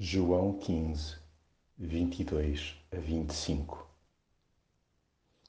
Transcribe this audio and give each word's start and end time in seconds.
João 0.00 0.52
15, 0.52 1.16
22 1.76 2.76
a 2.92 3.00
25 3.00 3.84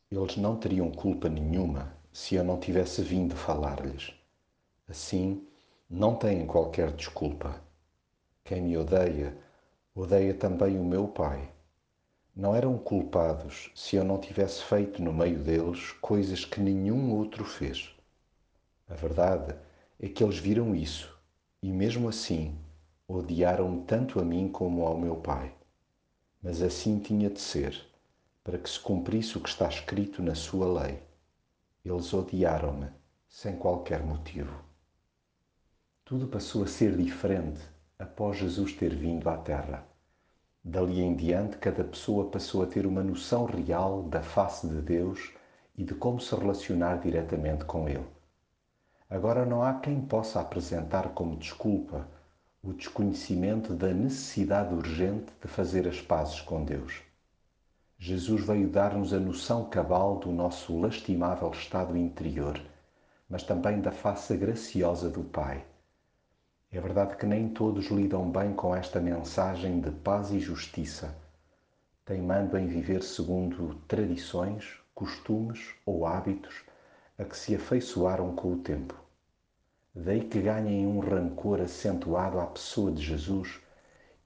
Eles 0.09 0.37
não 0.37 0.58
teriam 0.58 0.90
culpa 0.90 1.29
nenhuma 1.29 1.95
se 2.11 2.33
eu 2.33 2.43
não 2.43 2.59
tivesse 2.59 3.04
vindo 3.04 3.35
falar-lhes. 3.35 4.12
Assim, 4.88 5.48
não 5.88 6.16
têm 6.16 6.48
qualquer 6.48 6.92
desculpa. 6.93 7.62
Quem 8.43 8.64
me 8.64 8.75
odeia, 8.75 9.38
odeia 9.93 10.34
também 10.34 10.79
o 10.79 10.84
meu 10.84 11.07
Pai. 11.07 11.54
Não 12.36 12.55
eram 12.55 12.75
culpados 12.75 13.70
se 13.75 13.97
eu 13.97 14.04
não 14.04 14.18
tivesse 14.18 14.63
feito 14.63 15.00
no 15.00 15.13
meio 15.13 15.43
deles 15.43 15.91
coisas 16.02 16.43
que 16.43 16.59
nenhum 16.59 17.16
outro 17.16 17.45
fez. 17.45 17.95
A 18.89 18.95
verdade 18.95 19.55
é 20.00 20.09
que 20.09 20.23
eles 20.23 20.39
viram 20.39 20.75
isso 20.75 21.16
e, 21.61 21.71
mesmo 21.71 22.09
assim, 22.09 22.57
odiaram-me 23.10 23.82
tanto 23.86 24.20
a 24.20 24.23
mim 24.23 24.48
como 24.48 24.86
ao 24.86 24.96
meu 24.96 25.16
Pai. 25.16 25.52
Mas 26.44 26.62
assim 26.62 26.99
tinha 26.99 27.27
de 27.30 27.41
ser, 27.41 27.76
para 28.44 28.59
que 28.59 28.70
se 28.70 28.80
cumprisse 28.80 29.35
o 29.35 29.41
que 29.41 29.49
está 29.49 29.68
escrito 29.68 30.22
na 30.22 30.35
sua 30.35 30.84
lei. 30.84 31.02
Eles 31.84 32.13
odiaram-me 32.13 32.88
sem 33.27 33.55
qualquer 33.55 34.04
motivo. 34.04 34.54
Tudo 36.05 36.27
passou 36.27 36.63
a 36.63 36.68
ser 36.68 36.95
diferente 36.95 37.59
após 37.98 38.38
Jesus 38.38 38.73
ter 38.73 38.95
vindo 38.95 39.27
à 39.27 39.38
Terra. 39.38 39.88
Dali 40.63 41.02
em 41.02 41.16
diante, 41.16 41.57
cada 41.57 41.84
pessoa 41.84 42.30
passou 42.30 42.62
a 42.62 42.68
ter 42.68 42.85
uma 42.85 43.04
noção 43.04 43.46
real 43.46 44.04
da 44.04 44.21
face 44.21 44.68
de 44.68 44.82
Deus 44.82 45.34
e 45.76 45.84
de 45.84 45.96
como 45.96 46.20
se 46.20 46.35
relacionar 46.35 46.98
diretamente 46.98 47.66
com 47.66 47.90
Ele. 47.90 48.05
Agora 49.10 49.46
não 49.46 49.63
há 49.63 49.80
quem 49.80 49.99
possa 49.99 50.40
apresentar 50.40 51.10
como 51.13 51.38
desculpa 51.38 52.07
o 52.62 52.73
desconhecimento 52.73 53.73
da 53.73 53.94
necessidade 53.94 54.73
urgente 54.73 55.31
de 55.41 55.48
fazer 55.48 55.88
as 55.88 56.02
pazes 56.02 56.41
com 56.41 56.63
Deus. 56.66 57.02
Jesus 57.98 58.46
veio 58.46 58.70
dar-nos 58.70 59.13
a 59.13 59.20
noção 59.20 59.70
cabal 59.70 60.20
do 60.20 60.32
nosso 60.32 60.77
lastimável 60.77 61.52
estado 61.52 61.96
interior, 61.96 62.60
mas 63.30 63.43
também 63.43 63.80
da 63.80 63.91
face 63.91 64.35
graciosa 64.35 65.09
do 65.09 65.23
Pai. 65.23 65.65
É 66.71 66.80
verdade 66.81 67.15
que 67.15 67.25
nem 67.25 67.49
todos 67.49 67.87
lidam 67.87 68.30
bem 68.30 68.53
com 68.53 68.75
esta 68.75 68.99
mensagem 68.99 69.80
de 69.80 69.91
paz 69.91 70.31
e 70.31 70.39
justiça, 70.39 71.15
teimando 72.05 72.57
em 72.57 72.67
viver 72.67 73.03
segundo 73.03 73.75
tradições, 73.87 74.80
costumes 74.93 75.73
ou 75.85 76.05
hábitos 76.05 76.63
a 77.17 77.23
que 77.23 77.37
se 77.37 77.55
afeiçoaram 77.55 78.35
com 78.35 78.53
o 78.53 78.57
tempo. 78.57 79.08
Daí 80.02 80.22
que 80.22 80.39
ganhem 80.39 80.88
um 80.88 81.00
rancor 81.00 81.59
acentuado 81.59 82.39
à 82.39 82.45
pessoa 82.45 82.89
de 82.89 83.02
Jesus 83.02 83.59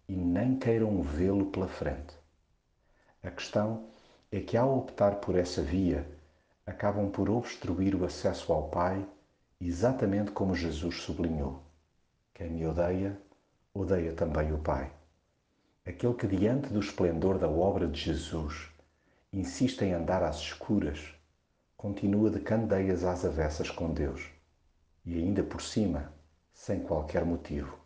e 0.08 0.16
nem 0.16 0.56
queiram 0.56 1.02
vê-lo 1.02 1.48
pela 1.48 1.68
frente. 1.68 2.14
A 3.24 3.32
questão 3.32 3.88
é 4.32 4.40
que, 4.40 4.56
ao 4.56 4.78
optar 4.78 5.16
por 5.16 5.36
essa 5.36 5.64
via, 5.64 6.08
acabam 6.64 7.10
por 7.10 7.28
obstruir 7.28 7.96
o 7.96 8.06
acesso 8.06 8.54
ao 8.54 8.70
Pai, 8.70 9.04
exatamente 9.60 10.30
como 10.30 10.54
Jesus 10.54 11.02
sublinhou. 11.02 11.64
Quem 12.36 12.52
me 12.52 12.68
odeia, 12.68 13.20
odeia 13.74 14.14
também 14.14 14.54
o 14.54 14.60
Pai. 14.60 14.92
Aquele 15.84 16.14
que, 16.14 16.28
diante 16.28 16.72
do 16.72 16.82
esplendor 16.82 17.40
da 17.40 17.50
obra 17.50 17.88
de 17.88 18.00
Jesus, 18.00 18.70
insiste 19.32 19.82
em 19.82 19.94
andar 19.94 20.22
às 20.22 20.38
escuras, 20.38 21.16
continua 21.76 22.30
de 22.30 22.40
candeias 22.42 23.04
às 23.04 23.26
avessas 23.26 23.72
com 23.72 23.92
Deus 23.92 24.34
e 25.06 25.16
ainda 25.16 25.44
por 25.44 25.62
cima, 25.62 26.14
sem 26.54 26.80
qualquer 26.82 27.26
motivo, 27.26 27.78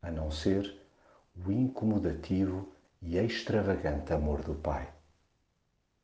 a 0.00 0.10
não 0.10 0.30
ser 0.30 0.80
o 1.36 1.50
incomodativo 1.50 2.72
e 3.02 3.18
extravagante 3.18 4.12
amor 4.12 4.42
do 4.42 4.54
Pai. 4.54 4.88